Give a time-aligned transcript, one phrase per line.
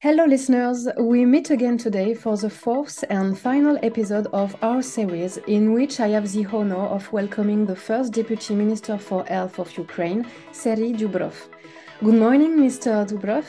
[0.00, 0.86] Hello, listeners.
[0.96, 5.98] We meet again today for the fourth and final episode of our series, in which
[5.98, 10.96] I have the honor of welcoming the first Deputy Minister for Health of Ukraine, Serhiy
[10.96, 11.34] Dubrov.
[11.98, 13.04] Good morning, Mr.
[13.08, 13.46] Dubrov.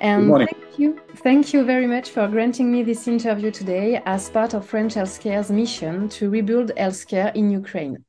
[0.00, 4.54] And thank you, thank you very much for granting me this interview today as part
[4.54, 8.04] of French Healthcare's mission to rebuild healthcare in Ukraine.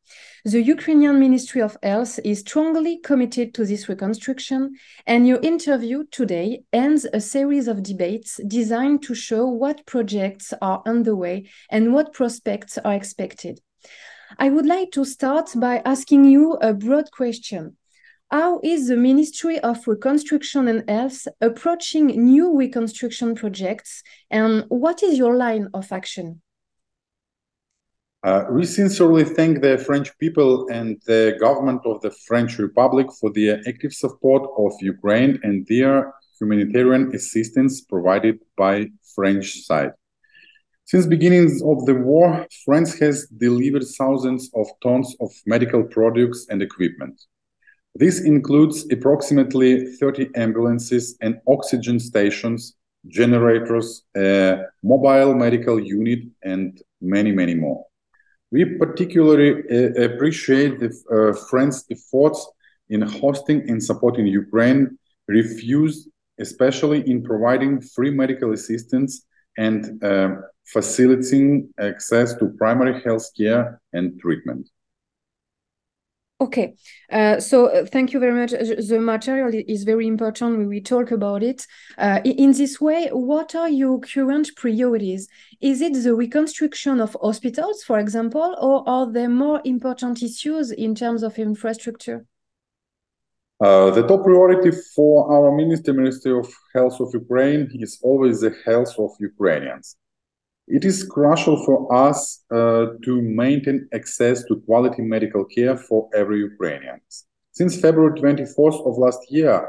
[0.45, 4.75] The Ukrainian Ministry of Health is strongly committed to this reconstruction,
[5.07, 10.83] and your interview today ends a series of debates designed to show what projects are
[10.85, 13.59] underway and what prospects are expected.
[14.37, 17.77] I would like to start by asking you a broad question.
[18.31, 25.17] How is the Ministry of Reconstruction and Health approaching new reconstruction projects, and what is
[25.17, 26.43] your line of action?
[28.21, 33.31] Uh, we sincerely thank the French people and the government of the French Republic for
[33.33, 39.93] their active support of Ukraine and their humanitarian assistance provided by French side.
[40.85, 46.61] Since beginnings of the war, France has delivered thousands of tons of medical products and
[46.61, 47.19] equipment.
[47.95, 52.75] This includes approximately 30 ambulances and oxygen stations,
[53.07, 57.85] generators, a mobile medical unit, and many, many more.
[58.51, 62.47] We particularly uh, appreciate the uh, French efforts
[62.89, 66.09] in hosting and supporting Ukraine refused,
[66.39, 69.25] especially in providing free medical assistance
[69.57, 70.29] and uh,
[70.65, 74.69] facilitating access to primary health care and treatment.
[76.41, 76.75] Okay,
[77.11, 78.51] uh, so uh, thank you very much.
[78.51, 80.69] The material is very important.
[80.69, 81.67] We talk about it.
[81.97, 85.27] Uh, in this way, what are your current priorities?
[85.59, 90.95] Is it the reconstruction of hospitals, for example, or are there more important issues in
[90.95, 92.25] terms of infrastructure?
[93.59, 98.55] Uh, the top priority for our ministry, Ministry of Health of Ukraine, is always the
[98.65, 99.97] health of Ukrainians.
[100.71, 106.41] It is crucial for us uh, to maintain access to quality medical care for every
[106.41, 107.01] Ukrainian.
[107.53, 109.67] Since February 24th of last year,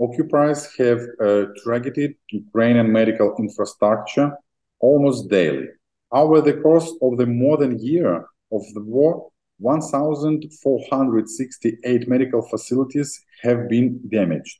[0.00, 4.36] occupiers have uh, targeted Ukrainian medical infrastructure
[4.80, 5.68] almost daily.
[6.10, 13.68] Over the course of the more than year of the war, 1,468 medical facilities have
[13.68, 14.58] been damaged,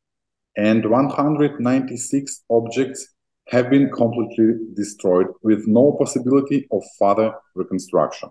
[0.57, 3.09] and 196 objects
[3.51, 8.31] have been completely destroyed with no possibility of further reconstruction.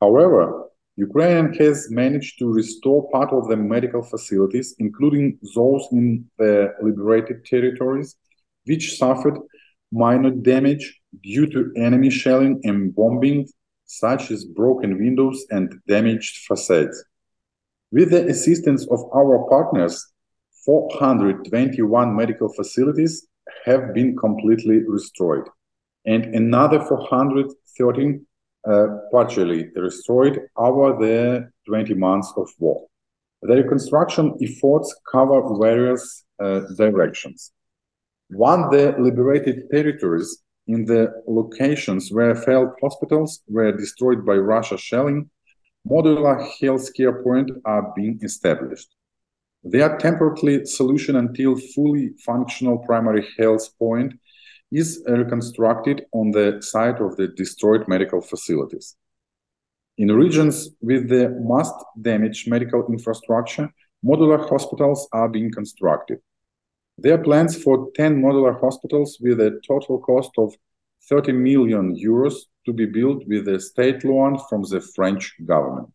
[0.00, 0.64] However,
[0.96, 7.44] Ukraine has managed to restore part of the medical facilities, including those in the liberated
[7.44, 8.16] territories,
[8.64, 9.38] which suffered
[9.92, 13.46] minor damage due to enemy shelling and bombing,
[13.84, 16.96] such as broken windows and damaged facades.
[17.92, 19.94] With the assistance of our partners,
[20.64, 23.26] 421 medical facilities
[23.64, 25.44] have been completely destroyed,
[26.06, 28.26] and another 413
[28.68, 32.86] uh, partially destroyed over the 20 months of war.
[33.42, 37.52] The reconstruction efforts cover various uh, directions.
[38.30, 45.30] One, the liberated territories in the locations where failed hospitals were destroyed by Russia shelling,
[45.88, 48.88] modular healthcare points are being established.
[49.70, 54.14] Their temporary solution until fully functional primary health point
[54.72, 58.96] is reconstructed on the site of the destroyed medical facilities.
[59.98, 63.68] In regions with the most damaged medical infrastructure,
[64.02, 66.18] modular hospitals are being constructed.
[66.96, 70.54] There are plans for 10 modular hospitals with a total cost of
[71.10, 75.92] 30 million euros to be built with a state loan from the French government.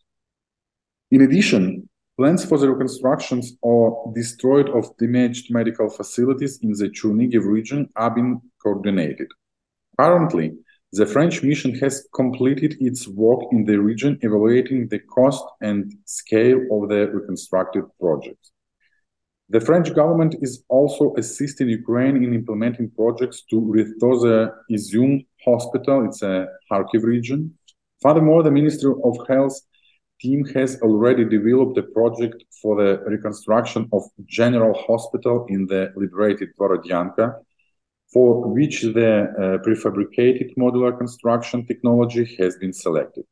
[1.10, 7.44] In addition, Plans for the reconstructions or destroyed of damaged medical facilities in the Chernihiv
[7.44, 9.28] region are being coordinated.
[10.00, 10.54] Currently,
[10.92, 16.60] the French mission has completed its work in the region evaluating the cost and scale
[16.72, 18.52] of the reconstructed projects.
[19.50, 26.06] The French government is also assisting Ukraine in implementing projects to restore the Izium hospital,
[26.06, 27.58] it's a Kharkiv region.
[28.04, 29.60] Furthermore, the Ministry of Health
[30.24, 36.50] team has already developed a project for the reconstruction of general hospital in the liberated
[36.58, 37.36] Borodyanka,
[38.14, 43.26] for which the uh, prefabricated modular construction technology has been selected.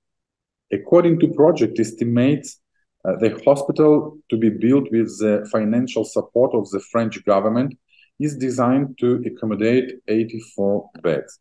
[0.73, 2.59] According to project estimates,
[3.05, 7.73] uh, the hospital to be built with the financial support of the French government
[8.19, 11.39] is designed to accommodate 84 beds.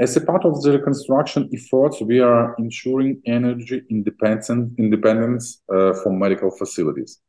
[0.00, 6.52] As a part of the reconstruction efforts, we are ensuring energy independence uh, for medical
[6.52, 7.20] facilities.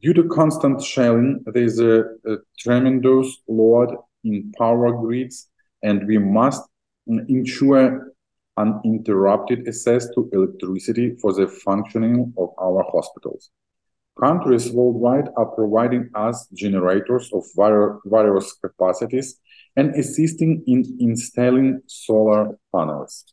[0.00, 3.94] Due to constant shelling, there is a, a tremendous load
[4.24, 5.50] in power grids,
[5.82, 6.62] and we must
[7.06, 8.14] ensure
[8.56, 13.50] uninterrupted access to electricity for the functioning of our hospitals.
[14.18, 17.44] Countries worldwide are providing us generators of
[18.06, 19.38] various capacities
[19.76, 23.24] and assisting in installing solar panels.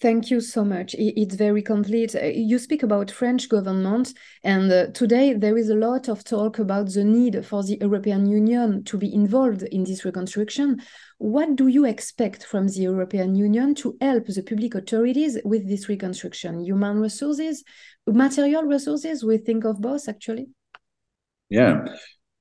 [0.00, 0.96] Thank you so much.
[0.98, 2.16] It's very complete.
[2.16, 4.12] Uh, you speak about French government,
[4.42, 8.26] and uh, today there is a lot of talk about the need for the European
[8.26, 10.80] Union to be involved in this reconstruction.
[11.18, 15.88] What do you expect from the European Union to help the public authorities with this
[15.88, 16.64] reconstruction?
[16.64, 17.62] Human resources,
[18.08, 19.24] material resources?
[19.24, 20.48] We think of both actually.
[21.48, 21.84] Yeah,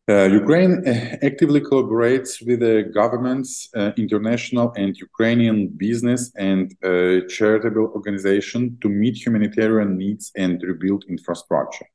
[0.09, 7.27] uh, Ukraine uh, actively collaborates with the governments, uh, international and Ukrainian business and uh,
[7.35, 11.85] charitable organizations to meet humanitarian needs and rebuild infrastructure.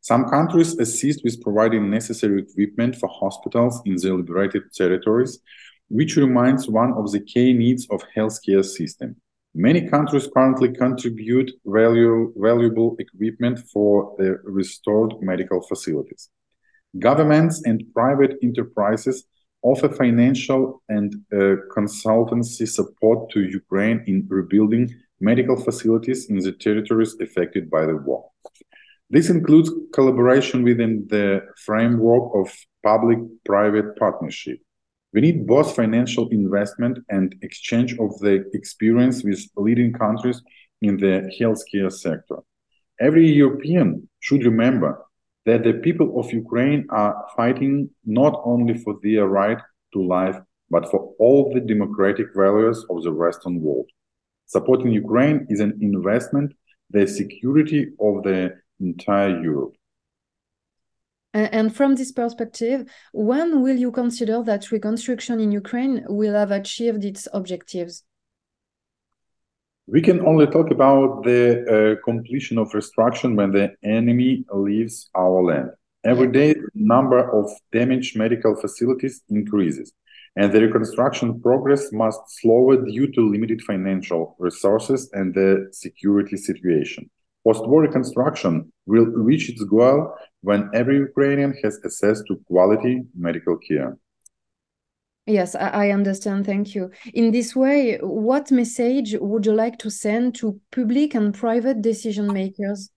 [0.00, 5.40] Some countries assist with providing necessary equipment for hospitals in the liberated territories,
[5.88, 9.16] which remains one of the key needs of healthcare system.
[9.54, 16.30] Many countries currently contribute value, valuable equipment for the restored medical facilities.
[16.98, 19.24] Governments and private enterprises
[19.62, 27.16] offer financial and uh, consultancy support to Ukraine in rebuilding medical facilities in the territories
[27.20, 28.30] affected by the war.
[29.10, 34.58] This includes collaboration within the framework of public private partnership.
[35.12, 40.42] We need both financial investment and exchange of the experience with leading countries
[40.82, 42.38] in the healthcare sector.
[43.00, 45.04] Every European should remember
[45.48, 49.60] that the people of Ukraine are fighting not only for their right
[49.94, 50.38] to life,
[50.70, 53.88] but for all the democratic values of the Western world.
[54.46, 56.52] Supporting Ukraine is an investment,
[56.90, 58.40] the security of the
[58.80, 59.74] entire Europe.
[61.34, 67.04] And from this perspective, when will you consider that reconstruction in Ukraine will have achieved
[67.04, 68.04] its objectives?
[69.90, 75.42] We can only talk about the uh, completion of reconstruction when the enemy leaves our
[75.42, 75.70] land.
[76.04, 79.94] Every day, the number of damaged medical facilities increases,
[80.36, 87.08] and the reconstruction progress must slow due to limited financial resources and the security situation.
[87.42, 90.12] Post-war reconstruction will reach its goal
[90.42, 93.96] when every Ukrainian has access to quality medical care.
[95.28, 96.46] Yes, I, understand.
[96.46, 96.90] Thank you.
[97.12, 102.32] In this way, what message would you like to send to public and private decision
[102.32, 102.88] makers?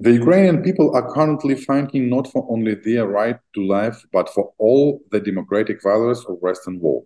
[0.00, 4.54] The Ukrainian people are currently fighting not for only their right to life, but for
[4.56, 7.04] all the democratic values of Western world.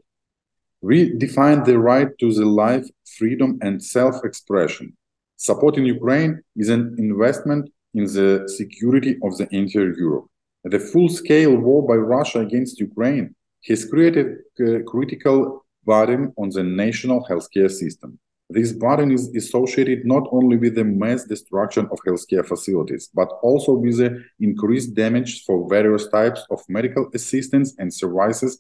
[0.80, 2.86] We define the right to the life,
[3.18, 4.96] freedom, and self-expression.
[5.36, 10.28] Supporting Ukraine is an investment in the security of the entire Europe.
[10.64, 13.34] The full-scale war by Russia against Ukraine
[13.68, 18.18] has created a critical burden on the national healthcare system.
[18.48, 23.72] This burden is associated not only with the mass destruction of healthcare facilities, but also
[23.72, 28.58] with the increased damage for various types of medical assistance and services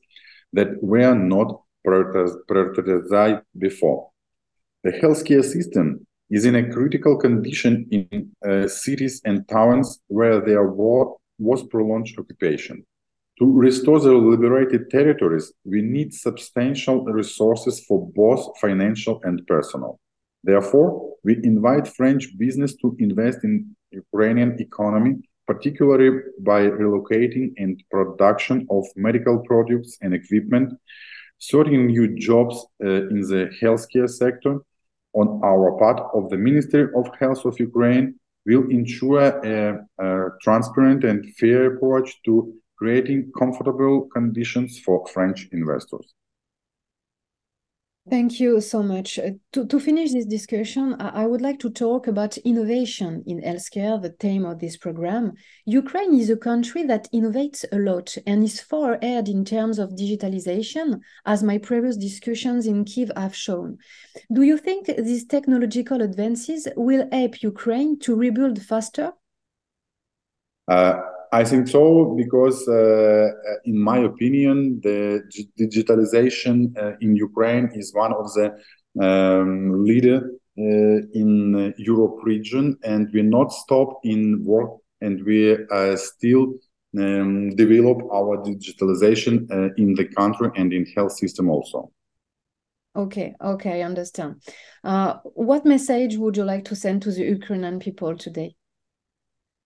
[0.52, 4.10] that were not prioritized before.
[4.82, 10.60] The healthcare system is in a critical condition in uh, cities and towns where there
[10.60, 12.84] are war was prolonged occupation.
[13.38, 19.98] To restore the liberated territories, we need substantial resources for both financial and personal.
[20.44, 25.14] Therefore, we invite French business to invest in Ukrainian economy,
[25.46, 30.68] particularly by relocating and production of medical products and equipment,
[31.38, 34.54] starting new jobs uh, in the healthcare sector.
[35.14, 41.04] On our part of the Ministry of Health of Ukraine, will ensure a, a transparent
[41.04, 46.14] and fair approach to creating comfortable conditions for French investors.
[48.10, 49.16] Thank you so much.
[49.20, 53.40] Uh, to, to finish this discussion, I, I, would like to talk about innovation in
[53.40, 55.34] healthcare, the theme of this program.
[55.66, 59.90] Ukraine is a country that innovates a lot and is far ahead in terms of
[59.90, 63.78] digitalization, as my previous discussions in Kiev have shown.
[64.32, 69.12] Do you think these technological advances will help Ukraine to rebuild faster?
[70.66, 71.02] Uh,
[71.34, 73.30] I think so because, uh,
[73.64, 75.22] in my opinion, the
[75.58, 78.46] digitalization uh, in Ukraine is one of the
[79.00, 85.56] um, leader uh, in Europe region, and we not stop in work, and we
[85.96, 86.52] still
[86.98, 91.90] um, develop our digitalization uh, in the country and in health system also.
[92.94, 94.42] Okay, okay, I understand.
[94.84, 98.54] Uh, what message would you like to send to the Ukrainian people today?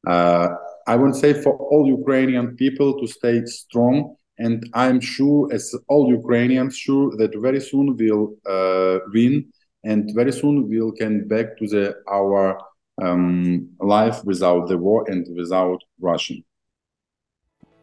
[0.06, 0.50] Uh,
[0.86, 4.16] I would say for all Ukrainian people to stay strong.
[4.38, 9.34] And I'm sure, as all Ukrainians, sure that very soon we'll uh, win,
[9.82, 12.58] and very soon we'll can back to the our
[13.02, 16.44] um, life without the war and without Russian.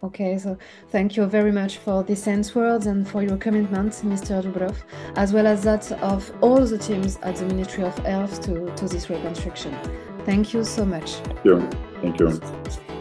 [0.03, 0.57] Okay, so
[0.89, 4.43] thank you very much for these sense words and for your commitment, Mr.
[4.43, 4.75] Dubrov,
[5.15, 8.87] as well as that of all the teams at the Ministry of Health to, to
[8.87, 9.73] this reconstruction.
[10.25, 11.13] Thank you so much.
[11.13, 11.69] Thank you.
[12.01, 12.92] Thank you.